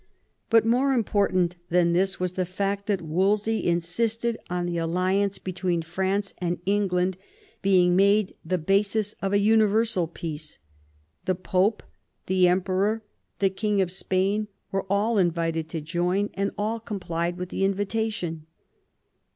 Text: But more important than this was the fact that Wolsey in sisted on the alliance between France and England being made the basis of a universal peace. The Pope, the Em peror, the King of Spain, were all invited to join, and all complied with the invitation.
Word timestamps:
But 0.49 0.65
more 0.65 0.93
important 0.93 1.57
than 1.69 1.93
this 1.93 2.19
was 2.19 2.31
the 2.33 2.43
fact 2.43 2.87
that 2.87 3.03
Wolsey 3.03 3.59
in 3.59 3.77
sisted 3.77 4.35
on 4.49 4.65
the 4.65 4.79
alliance 4.79 5.37
between 5.37 5.83
France 5.83 6.33
and 6.39 6.57
England 6.65 7.17
being 7.61 7.95
made 7.95 8.33
the 8.43 8.57
basis 8.57 9.13
of 9.21 9.31
a 9.31 9.37
universal 9.37 10.07
peace. 10.07 10.57
The 11.25 11.35
Pope, 11.35 11.83
the 12.25 12.47
Em 12.47 12.61
peror, 12.61 13.01
the 13.37 13.51
King 13.51 13.79
of 13.79 13.91
Spain, 13.91 14.47
were 14.71 14.87
all 14.89 15.19
invited 15.19 15.69
to 15.69 15.81
join, 15.81 16.31
and 16.33 16.49
all 16.57 16.79
complied 16.79 17.37
with 17.37 17.49
the 17.49 17.63
invitation. 17.63 18.47